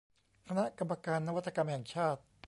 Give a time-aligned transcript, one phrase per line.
[0.47, 2.21] คณะกรรมการนวัตกรรมแห่งชาติ